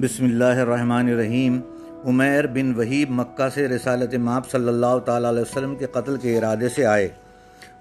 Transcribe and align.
بسم 0.00 0.24
اللہ 0.24 0.58
الرحمن 0.60 1.08
الرحیم۔ 1.08 1.58
عمیر 2.06 2.46
بن 2.46 2.72
وحیب 2.74 3.10
مکہ 3.10 3.48
سے 3.54 3.66
رسالت 3.68 4.14
ماب 4.14 4.48
صلی 4.50 4.68
اللہ 4.68 4.98
تعالیٰ 5.04 5.28
علیہ 5.28 5.40
وسلم 5.40 5.74
کے 5.74 5.86
قتل 5.86 6.16
کے 6.16 6.36
ارادے 6.38 6.68
سے 6.68 6.84
آئے۔ 6.86 7.08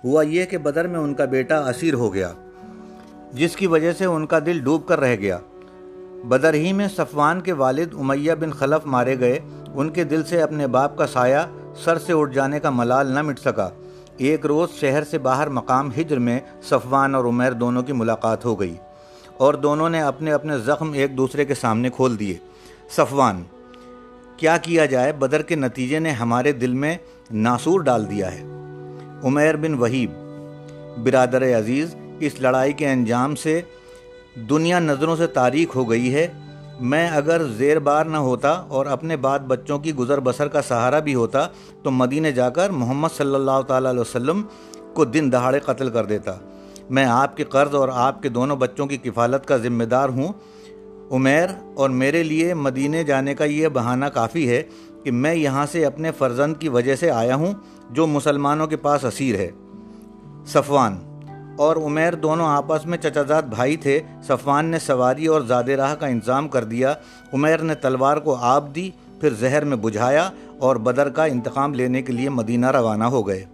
ہوا 0.03 0.23
یہ 0.23 0.45
کہ 0.45 0.57
بدر 0.57 0.87
میں 0.87 0.99
ان 0.99 1.13
کا 1.13 1.25
بیٹا 1.25 1.57
اسیر 1.69 1.93
ہو 1.93 2.13
گیا، 2.13 2.31
جس 3.33 3.55
کی 3.55 3.67
وجہ 3.67 3.91
سے 3.93 4.05
ان 4.05 4.25
کا 4.25 4.39
دل 4.45 4.59
ڈوب 4.59 4.87
کر 4.87 4.99
رہ 4.99 5.15
گیا۔ 5.15 5.37
بدر 6.29 6.53
ہی 6.53 6.73
میں 6.73 6.87
صفوان 6.95 7.41
کے 7.41 7.53
والد 7.53 7.93
امیہ 7.93 8.33
بن 8.39 8.51
خلف 8.51 8.85
مارے 8.85 9.19
گئے۔ 9.19 9.39
ان 9.73 9.89
کے 9.89 10.03
دل 10.03 10.23
سے 10.23 10.41
اپنے 10.41 10.67
باپ 10.67 10.97
کا 10.97 11.07
سایہ 11.07 11.45
سر 11.83 11.97
سے 11.97 12.13
اٹھ 12.13 12.33
جانے 12.33 12.59
کا 12.59 12.69
ملال 12.69 13.11
نہ 13.11 13.21
مٹ 13.21 13.39
سکا۔ 13.39 13.69
ایک 14.17 14.45
روز 14.45 14.69
شہر 14.71 15.03
سے 15.03 15.17
باہر 15.19 15.49
مقام 15.49 15.91
ہجر 15.99 16.19
میں 16.19 16.39
صفوان 16.63 17.15
اور 17.15 17.25
عمیر 17.25 17.51
دونوں 17.51 17.83
کی 17.83 17.93
ملاقات 17.93 18.45
ہو 18.45 18.59
گئی۔ 18.59 18.75
اور 19.37 19.53
دونوں 19.53 19.89
نے 19.89 20.01
اپنے 20.01 20.31
اپنے 20.31 20.57
زخم 20.57 20.91
ایک 20.91 21.17
دوسرے 21.17 21.45
کے 21.45 21.55
سامنے 21.55 21.89
کھول 21.89 22.19
دیے۔ 22.19 22.37
صفوان، 22.89 23.43
کیا 24.37 24.57
کیا 24.57 24.85
جائے؟ 24.85 25.11
بدر 25.13 25.41
کے 25.41 25.55
نتیجے 25.55 25.99
نے 25.99 26.11
ہمارے 26.11 26.51
دل 26.51 26.73
میں 26.73 26.97
ناسور 27.31 27.79
ڈال 27.79 28.09
دیا 28.09 28.31
ہے۔ 28.31 28.43
عمیر 29.23 29.55
بن 29.55 29.73
وحیب 29.73 30.11
برادر 31.03 31.57
عزیز، 31.57 31.95
اس 32.19 32.41
لڑائی 32.41 32.73
کے 32.73 32.89
انجام 32.89 33.35
سے 33.35 33.61
دنیا 34.49 34.79
نظروں 34.79 35.15
سے 35.15 35.27
تاریخ 35.27 35.75
ہو 35.75 35.89
گئی 35.89 36.13
ہے۔ 36.13 36.27
میں 36.79 37.09
اگر 37.09 37.43
زیر 37.43 37.79
بار 37.79 38.05
نہ 38.05 38.17
ہوتا 38.17 38.51
اور 38.51 38.85
اپنے 38.85 39.17
بعد 39.17 39.39
بچوں 39.39 39.79
کی 39.79 39.95
گزر 39.95 40.19
بسر 40.19 40.47
کا 40.47 40.61
سہارا 40.61 40.99
بھی 40.99 41.15
ہوتا، 41.15 41.47
تو 41.83 41.91
مدینہ 41.91 42.27
جا 42.27 42.49
کر 42.49 42.69
محمد 42.69 43.07
صلی 43.17 43.35
اللہ 43.35 43.61
تعالیٰ 43.67 43.89
علیہ 43.89 44.01
وسلم 44.01 44.41
کو 44.93 45.05
دن 45.05 45.31
دہاڑے 45.31 45.59
قتل 45.59 45.89
کر 45.89 46.05
دیتا۔ 46.05 46.33
میں 46.89 47.05
آپ 47.05 47.37
کے 47.37 47.43
قرض 47.43 47.75
اور 47.75 47.89
آپ 47.93 48.23
کے 48.23 48.29
دونوں 48.29 48.55
بچوں 48.55 48.85
کی 48.85 48.97
کفالت 48.97 49.45
کا 49.45 49.57
ذمہ 49.57 49.83
دار 49.83 50.09
ہوں۔ 50.09 50.27
عمیر، 51.11 51.47
اور 51.75 51.89
میرے 51.89 52.23
لیے 52.23 52.53
مدینہ 52.53 52.97
جانے 52.97 53.35
کا 53.35 53.43
یہ 53.43 53.67
بہانہ 53.67 54.05
کافی 54.05 54.49
ہے 54.49 54.63
کہ 55.03 55.11
میں 55.11 55.35
یہاں 55.35 55.65
سے 55.71 55.85
اپنے 55.85 56.11
فرزند 56.11 56.57
کی 56.59 56.69
وجہ 56.69 56.95
سے 56.95 57.11
آیا 57.11 57.35
ہوں، 57.35 57.53
جو 57.89 58.07
مسلمانوں 58.07 58.67
کے 58.67 58.75
پاس 58.75 59.05
اسیر 59.05 59.35
ہے۔ 59.35 59.51
صفوان، 60.45 60.97
اور 61.57 61.75
عمیر 61.75 62.13
دونوں 62.13 62.45
آپس 62.45 62.85
میں 62.85 62.97
چچازاد 62.97 63.43
بھائی 63.43 63.77
تھے۔ 63.77 63.99
صفوان 64.23 64.65
نے 64.65 64.79
سواری 64.79 65.25
اور 65.25 65.41
زاد 65.41 65.63
راہ 65.63 65.95
کا 65.95 66.07
انتظام 66.07 66.47
کر 66.47 66.63
دیا۔ 66.63 66.93
عمیر 67.33 67.57
نے 67.57 67.75
تلوار 67.75 68.17
کو 68.17 68.35
آب 68.35 68.75
دی، 68.75 68.89
پھر 69.21 69.33
زہر 69.33 69.63
میں 69.63 69.77
بجھایا 69.77 70.29
اور 70.59 70.75
بدر 70.75 71.09
کا 71.09 71.23
انتقام 71.23 71.73
لینے 71.73 72.01
کے 72.01 72.13
لیے 72.13 72.29
مدینہ 72.29 72.71
روانہ 72.71 73.03
ہو 73.03 73.27
گئے۔ 73.27 73.45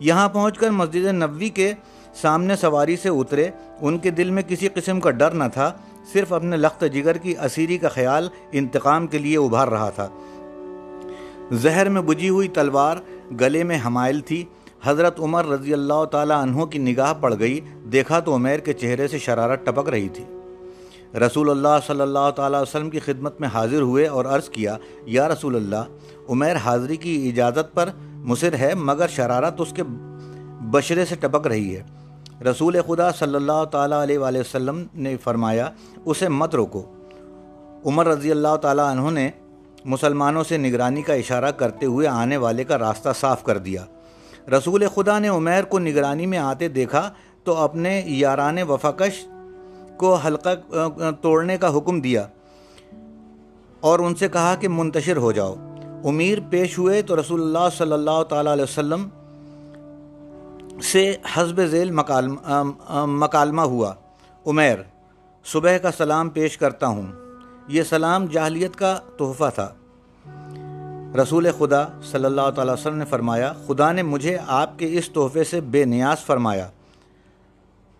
یہاں 0.00 0.28
پہنچ 0.28 0.58
کر 0.58 0.70
مسجد 0.70 1.06
نبوی 1.06 1.48
کے 1.48 1.72
سامنے 2.14 2.56
سواری 2.56 2.96
سے 2.96 3.08
اترے، 3.08 3.48
ان 3.80 3.98
کے 3.98 4.10
دل 4.10 4.30
میں 4.30 4.42
کسی 4.48 4.68
قسم 4.68 5.00
کا 5.00 5.10
ڈر 5.10 5.30
نہ 5.30 5.44
تھا، 5.52 5.72
صرف 6.12 6.32
اپنے 6.32 6.56
لخت 6.56 6.84
جگر 6.92 7.16
کی 7.16 7.34
اسیری 7.44 7.78
کا 7.78 7.88
خیال 7.88 8.28
انتقام 8.52 9.06
کے 9.06 9.18
لیے 9.18 9.38
ابھار 9.38 9.68
رہا 9.68 9.90
تھا۔ 9.90 10.08
زہر 11.52 11.88
میں 11.88 12.02
بجھی 12.02 12.28
ہوئی 12.28 12.48
تلوار 12.48 12.96
گلے 13.40 13.64
میں 13.64 13.78
حمائل 13.86 14.20
تھی۔ 14.20 14.44
حضرت 14.84 15.20
عمر 15.20 15.46
رضی 15.46 15.72
اللہ 15.72 16.04
تعالیٰ 16.04 16.42
عنہ 16.42 16.64
کی 16.64 16.78
نگاہ 16.78 17.12
پڑ 17.20 17.34
گئی۔ 17.38 17.60
دیکھا 17.92 18.20
تو 18.20 18.34
عمیر 18.34 18.58
کے 18.58 18.72
چہرے 18.72 19.08
سے 19.08 19.18
شرارت 19.18 19.66
ٹپک 19.66 19.88
رہی 19.88 20.08
تھی۔ 20.08 20.24
رسول 21.18 21.50
اللہ 21.50 21.78
صلی 21.86 22.00
اللہ 22.00 22.30
تعالیٰ 22.36 22.62
وسلم 22.62 22.90
کی 22.90 22.98
خدمت 22.98 23.40
میں 23.40 23.48
حاضر 23.54 23.80
ہوئے 23.80 24.06
اور 24.06 24.24
عرض 24.24 24.48
کیا، 24.48 24.76
یا 25.06 25.28
رسول 25.28 25.56
اللہ، 25.56 25.84
عمیر 26.28 26.56
حاضری 26.56 26.96
کی 26.96 27.28
اجازت 27.28 27.74
پر 27.74 27.88
مصر 28.14 28.54
ہے، 28.54 28.74
مگر 28.74 29.06
شرارت 29.08 29.54
اس 29.58 29.72
کے 29.76 29.82
بشرے 30.60 31.04
سے 31.04 31.14
ٹپک 31.14 31.46
رہی 31.46 31.76
ہے۔ 31.76 31.97
رسول 32.46 32.76
خدا 32.86 33.12
صلی 33.12 33.34
اللہ 33.34 33.64
تعالیٰ 33.70 34.02
علیہ 34.02 34.18
وآلہ 34.18 34.38
وسلم 34.38 34.84
نے 34.94 35.16
فرمایا، 35.16 35.70
اسے 36.04 36.28
مت 36.28 36.54
روکو۔ 36.54 36.82
عمر 37.86 38.06
رضی 38.06 38.30
اللہ 38.30 38.56
تعالیٰ 38.56 38.84
عنہ 38.84 39.10
نے 39.10 39.30
مسلمانوں 39.84 40.44
سے 40.44 40.56
نگرانی 40.56 41.02
کا 41.02 41.12
اشارہ 41.12 41.50
کرتے 41.50 41.86
ہوئے 41.86 42.08
آنے 42.08 42.36
والے 42.36 42.64
کا 42.64 42.78
راستہ 42.78 43.08
صاف 43.20 43.44
کر 43.44 43.58
دیا۔ 43.58 43.84
رسول 44.50 44.84
خدا 44.94 45.18
نے 45.18 45.28
عمیر 45.28 45.64
کو 45.64 45.78
نگرانی 45.78 46.26
میں 46.26 46.38
آتے 46.38 46.68
دیکھا 46.68 47.10
تو 47.44 47.56
اپنے 47.56 48.02
یاران 48.06 48.62
وفاکش 48.68 49.26
کو 49.96 50.14
حلقہ 50.14 50.48
توڑنے 51.20 51.56
کا 51.56 51.76
حکم 51.76 52.00
دیا 52.00 52.26
اور 53.80 53.98
ان 53.98 54.14
سے 54.14 54.28
کہا 54.28 54.54
کہ 54.54 54.68
منتشر 54.68 55.16
ہو 55.16 55.32
جاؤ۔ 55.32 55.54
امیر 56.04 56.38
پیش 56.50 56.78
ہوئے 56.78 57.02
تو 57.02 57.20
رسول 57.20 57.42
اللہ 57.42 57.68
صلی 57.78 57.92
اللہ 57.92 58.22
تعالیٰ 58.28 58.52
علیہ 58.52 58.64
وسلم 58.64 59.08
سے 60.82 61.16
حزب 61.34 61.64
ذیل 61.64 61.90
مکالمہ 63.06 63.62
ہوا۔ 63.62 63.94
عمیر، 64.46 64.78
صبح 65.44 65.76
کا 65.76 65.90
سلام 65.96 66.28
پیش 66.28 66.58
کرتا 66.58 66.86
ہوں۔ 66.86 67.06
یہ 67.68 67.82
سلام 67.82 68.26
جاہلیت 68.26 68.76
کا 68.76 68.98
تحفہ 69.16 69.50
تھا۔ 69.54 69.74
رسول 71.22 71.48
خدا 71.58 71.84
صلی 72.02 72.24
اللہ 72.24 72.50
تعالیٰ 72.54 72.74
وسلم 72.74 72.96
نے 72.96 73.04
فرمایا، 73.04 73.52
خدا 73.66 73.92
نے 73.92 74.02
مجھے 74.02 74.38
آپ 74.46 74.78
کے 74.78 74.98
اس 74.98 75.08
تحفے 75.08 75.44
سے 75.44 75.60
بے 75.60 75.84
نیاز 75.84 76.24
فرمایا۔ 76.26 76.68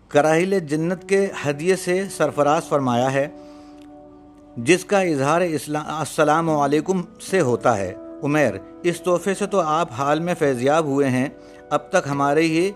کراہل 0.09 0.59
جنت 0.61 1.09
کے 1.09 1.27
ہدیے 1.47 1.77
سے 1.77 2.05
سرفراز 2.17 2.69
فرمایا 2.69 3.13
ہے، 3.13 3.29
جس 4.57 4.85
کا 4.85 5.01
اظہار 5.01 5.41
اسلام 5.41 5.85
السلام 5.89 6.51
علیکم 6.51 7.03
سے 7.31 7.41
ہوتا 7.41 7.77
ہے۔ 7.77 7.95
عمیر، 8.25 8.55
اس 8.83 9.01
تحفے 9.01 9.35
سے 9.35 9.47
تو 9.47 9.61
آپ 9.61 9.93
حال 9.93 10.21
میں 10.21 10.35
فیضیاب 10.39 10.85
ہوئے 10.85 11.09
ہیں، 11.09 11.29
اب 11.71 11.89
تک 11.91 12.09
ہمارے 12.11 12.41
ہی 12.41 12.71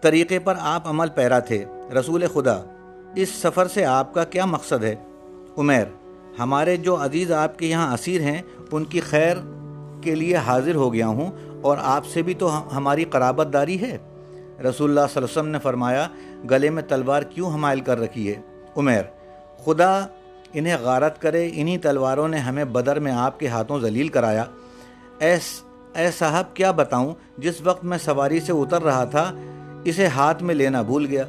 طریقے 0.00 0.38
پر 0.38 0.54
آپ 0.60 0.88
عمل 0.88 1.08
پیرا 1.08 1.38
تھے، 1.38 1.64
رسول 1.98 2.26
خدا۔ 2.26 2.56
اس 3.16 3.28
سفر 3.28 3.68
سے 3.68 3.84
آپ 3.84 4.12
کا 4.14 4.24
کیا 4.24 4.44
مقصد 4.44 4.84
ہے؟ 4.84 4.94
عمیر، 5.58 5.84
ہمارے 6.38 6.76
جو 6.76 6.96
عزیز 7.02 7.32
آپ 7.32 7.58
کے 7.58 7.66
یہاں 7.66 7.92
اسیر 7.94 8.20
ہیں، 8.20 8.40
ان 8.72 8.84
کی 8.84 9.00
خیر 9.00 9.36
کے 10.02 10.14
لیے 10.14 10.36
حاضر 10.36 10.74
ہو 10.74 10.92
گیا 10.92 11.06
ہوں، 11.06 11.30
اور 11.60 11.78
آپ 11.80 12.06
سے 12.06 12.22
بھی 12.22 12.34
تو 12.34 12.50
ہماری 12.76 13.04
قرابت 13.04 13.52
داری 13.52 13.80
ہے۔ 13.80 13.96
رسول 14.60 14.60
اللہ 14.60 14.74
صلی 14.74 14.90
اللہ 14.90 15.16
علیہ 15.16 15.24
وسلم 15.24 15.48
نے 15.48 15.58
فرمایا، 15.58 16.06
گلے 16.50 16.70
میں 16.70 16.82
تلوار 16.82 17.22
کیوں 17.22 17.54
حمائل 17.54 17.80
کر 17.80 18.00
رکھی 18.00 18.28
ہے؟ 18.28 18.40
عمیر، 18.76 19.02
خدا 19.64 20.06
انہیں 20.52 20.76
غارت 20.80 21.20
کرے، 21.20 21.50
انہی 21.52 21.78
تلواروں 21.78 22.28
نے 22.28 22.38
ہمیں 22.38 22.64
بدر 22.64 23.00
میں 23.00 23.12
آپ 23.12 23.40
کے 23.40 23.48
ہاتھوں 23.48 23.80
ذلیل 23.80 24.08
کرایا۔ 24.08 24.44
ایس 25.18 25.62
اے 25.94 26.10
صاحب، 26.10 26.54
کیا 26.54 26.70
بتاؤں؟ 26.70 27.14
جس 27.38 27.54
وقت 27.60 27.84
میں 27.84 27.98
سواری 27.98 28.40
سے 28.40 28.52
اتر 28.52 28.82
رہا 28.82 29.04
تھا، 29.04 29.34
اسے 29.84 30.06
ہاتھ 30.06 30.42
میں 30.42 30.54
لینا 30.54 30.82
بھول 30.82 31.06
گیا۔ 31.06 31.24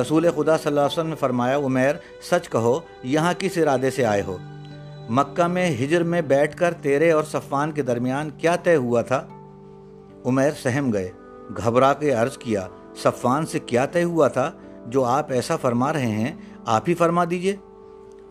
رسول 0.00 0.26
خدا 0.36 0.56
صلی 0.58 0.66
اللہ 0.66 0.80
علیہ 0.80 0.98
وسلم 0.98 1.08
نے 1.08 1.14
فرمایا، 1.14 1.58
عمیر، 1.58 1.94
سچ 2.22 2.48
کہو، 2.48 2.80
یہاں 3.02 3.34
کس 3.38 3.58
ارادے 3.58 3.90
سے 3.90 4.04
آئے 4.04 4.22
ہو؟ 4.22 4.36
مکہ 5.08 5.46
میں 5.46 5.70
ہجر 5.70 6.02
میں 6.02 6.22
بیٹھ 6.22 6.56
کر 6.56 6.74
تیرے 6.82 7.12
اور 7.12 7.24
صفان 7.24 7.72
کے 7.72 7.82
درمیان 7.82 8.30
کیا 8.38 8.56
طے 8.56 8.76
ہوا 8.76 9.02
تھا؟ 9.02 9.26
عمیر 10.24 10.50
سہم 10.62 10.92
گئے، 10.92 11.10
گھبرا 11.56 11.92
کے 11.92 12.10
عرض 12.10 12.38
کیا 12.38 12.66
صفان 12.96 13.46
سے 13.46 13.58
کیا 13.58 13.86
طے 13.86 14.04
ہوا 14.04 14.28
تھا؟ 14.28 14.50
جو 14.86 15.04
آپ 15.04 15.32
ایسا 15.32 15.56
فرما 15.56 15.92
رہے 15.92 16.06
ہیں، 16.06 16.32
آپ 16.66 16.88
ہی 16.88 16.94
فرما 16.94 17.24
دیجیے۔ 17.30 17.56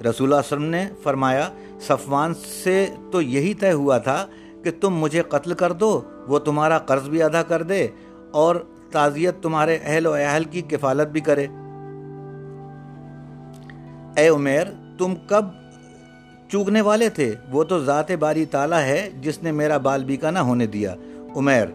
رسول 0.02 0.34
اللہ 0.34 0.36
علیہ 0.36 0.54
وسلم 0.54 0.64
نے 0.64 0.88
فرمایا، 1.04 1.50
صفوان 1.82 2.34
سے 2.64 2.86
تو 3.12 3.22
یہی 3.22 3.54
طے 3.54 3.72
ہوا 3.72 3.98
تھا 3.98 4.26
کہ 4.64 4.72
تم 4.82 4.96
مجھے 4.96 5.22
قتل 5.22 5.54
کر 5.54 5.72
دو، 5.72 6.02
وہ 6.28 6.40
تمہارا 6.40 6.78
قرض 6.78 7.10
بھی 7.10 7.24
ادا 7.24 7.44
کر 7.44 7.64
دے 7.64 7.88
اور 8.32 8.56
تعزیت 8.92 9.44
تمہارے 9.44 9.78
اہل 9.84 10.06
و 10.06 10.14
اہل 10.14 10.44
کی 10.44 10.62
کفالت 10.62 11.08
بھی 11.08 11.22
کرے۔ 11.22 11.48
اے 14.18 14.28
عمیر، 14.28 14.64
تم 14.98 15.14
کب 15.28 15.46
چوگنے 16.52 16.82
والے 16.82 17.10
تھے؟ 17.10 17.36
وہ 17.52 17.64
تو 17.64 17.80
ذات 17.80 18.12
باری 18.12 18.46
تعالیٰ 18.46 18.82
ہے 18.82 19.10
جس 19.22 19.44
نے 19.44 19.52
میرا 19.52 19.78
بال 19.78 20.04
بیکا 20.04 20.32
نہ 20.32 20.40
ہونے 20.40 20.68
دیا۔ 20.68 20.96
عمیر، 21.36 21.68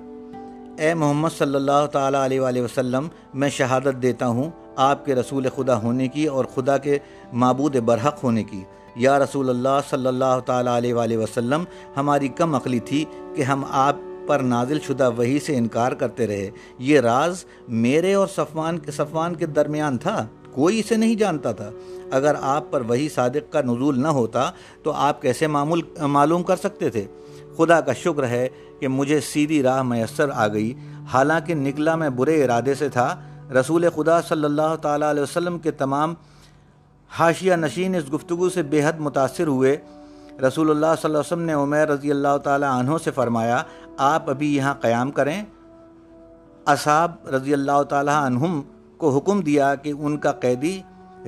اے 0.79 0.95
محمد 0.95 1.29
صلی 1.39 1.55
اللہ 1.55 1.87
تعالیٰ 1.93 2.25
علیہ 2.25 2.41
وآلہ 2.41 2.61
وسلم، 2.61 3.09
میں 3.35 3.49
شہادت 3.49 4.03
دیتا 4.03 4.27
ہوں 4.27 4.51
آپ 4.77 5.05
کے 5.05 5.15
رسول 5.15 5.47
خدا 5.57 5.83
ہونے 5.83 6.09
کی 6.09 6.27
اور 6.27 6.45
خدا 6.45 6.79
کے 6.79 6.99
معبود 7.33 7.77
برحق 7.77 8.25
ہونے 8.25 8.45
کی۔ 8.45 8.65
یا 8.97 9.19
رسول 9.19 9.51
اللہ 9.51 9.81
صلی 9.91 10.07
اللہ 10.07 10.39
تعالیٰ 10.47 10.77
علیہ 10.77 10.95
وآلہ 10.95 11.17
وسلم، 11.17 11.65
ہماری 11.97 12.29
کم 12.29 12.55
عقلی 12.55 12.79
تھی 12.79 13.05
کہ 13.35 13.43
ہم 13.43 13.65
آپ 13.71 13.97
پر 14.27 14.39
نازل 14.39 14.79
شدہ 14.81 15.11
وہی 15.17 15.39
سے 15.41 15.57
انکار 15.57 15.93
کرتے 15.93 16.27
رہے۔ 16.27 16.51
یہ 16.79 17.01
راز 17.01 17.45
میرے 17.69 18.15
اور 18.15 18.27
صفوان 18.27 18.79
کے 18.79 18.91
صفوان 18.91 19.37
کے 19.37 19.47
درمیان 19.47 19.99
تھا، 19.99 20.27
کوئی 20.53 20.81
اسے 20.81 20.97
نہیں 20.97 21.15
جانتا 21.15 21.53
تھا۔ 21.53 21.71
اگر 22.11 22.35
آپ 22.41 22.65
پر 22.71 22.81
وہی 22.81 23.09
صادق 23.09 23.53
کا 23.53 23.61
نزول 23.61 24.01
نہ 24.01 24.09
ہوتا 24.09 24.51
تو 24.83 24.93
آپ 24.93 25.23
کیسے 25.23 25.47
معمول 25.47 25.81
معلوم 26.01 26.43
کر 26.43 26.57
سکتے 26.57 26.91
تھے؟ 26.91 27.07
خدا 27.57 27.81
کا 27.81 27.93
شکر 27.93 28.27
ہے 28.27 28.49
کہ 28.81 28.89
مجھے 28.89 29.21
سیدھی 29.21 29.63
راہ 29.63 29.83
میسر 29.83 30.31
آ 30.35 30.49
گئی۔ 30.49 30.75
حالانکہ 31.13 31.55
نکلا 31.55 31.97
میں 31.97 32.11
برے 32.11 32.45
ارادے 32.45 32.75
سے 32.75 32.89
تھا 32.89 33.23
رسول 33.53 33.87
خدا 33.95 34.23
صلی 34.23 34.45
اللہ 34.45 34.77
تعالیٰ 34.83 35.11
علیہ 35.11 35.23
وسلم 35.23 35.59
کے 35.59 35.71
تمام 35.71 36.15
حاشیہ 37.19 37.55
نشین 37.55 37.95
اس 37.95 38.13
گفتگو 38.13 38.49
سے 38.49 38.63
بے 38.63 38.85
حد 38.85 38.93
متاثر 38.99 39.47
ہوئے۔ 39.47 39.77
رسول 40.43 40.71
اللہ 40.71 40.87
صلی 40.87 41.05
اللہ 41.05 41.19
علیہ 41.19 41.33
وسلم 41.33 41.43
نے 41.43 41.53
عمیر 41.53 41.89
رضی 41.89 42.11
اللہ 42.11 42.37
تعالیٰ 42.37 42.79
عنہ 42.79 42.91
سے 43.05 43.11
فرمایا، 43.11 43.63
آپ 43.97 44.31
ابھی 44.31 44.57
یہاں 44.57 44.75
قیام 44.75 45.11
کریں۔ 45.11 45.43
اصحاب 46.67 47.29
رضی 47.29 47.53
اللہ 47.53 47.83
تعالیٰ 47.83 48.25
عنہم 48.25 48.63
کو 48.97 49.17
حکم 49.17 49.41
دیا 49.41 49.75
کہ 49.75 49.93
ان 49.99 50.17
کا 50.17 50.33
قیدی 50.33 50.83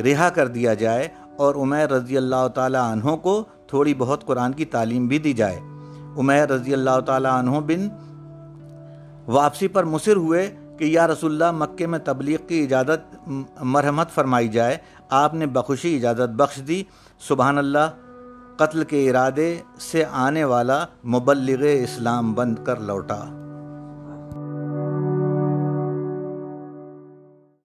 رہا 0.04 0.28
کر 0.28 0.48
دیا 0.48 0.74
جائے 0.74 1.08
اور 1.36 1.54
عمیر 1.54 1.90
رضی 1.90 2.16
اللہ 2.16 2.48
تعالیٰ 2.54 2.92
عنہ 2.92 3.16
کو 3.16 3.44
تھوڑی 3.66 3.94
بہت 3.94 4.26
قرآن 4.26 4.52
کی 4.52 4.64
تعلیم 4.64 5.06
بھی 5.06 5.18
دی 5.18 5.32
جائے۔ 5.32 5.60
عمیر 6.16 6.48
رضی 6.48 6.72
اللہ 6.72 7.00
تعالیٰ 7.00 7.32
عنہ 7.32 7.50
بن 7.50 7.88
واپسی 9.26 9.68
پر 9.68 9.84
مصر 9.84 10.16
ہوئے۔ 10.16 10.56
کہ 10.78 10.84
یا 10.84 11.06
رسول 11.06 11.42
اللہ، 11.42 11.64
مکے 11.64 11.86
میں 11.86 11.98
تبلیغ 11.98 12.38
کی 12.48 12.62
اجازت 12.62 13.28
مرحمت 13.60 14.10
فرمائی 14.10 14.48
جائے۔ 14.48 14.78
آپ 15.10 15.34
نے 15.34 15.46
بخوشی 15.46 15.96
اجازت 15.96 16.28
بخش 16.28 16.60
دی۔ 16.68 16.82
سبحان 17.20 17.58
اللہ، 17.58 17.90
قتل 18.56 18.84
کے 18.84 19.10
ارادے 19.10 19.58
سے 19.78 20.04
آنے 20.04 20.44
والا 20.44 20.86
مبلغ 21.04 21.64
اسلام 21.82 22.32
بند 22.32 22.58
کر 22.64 22.80
لوٹا۔ 22.80 23.45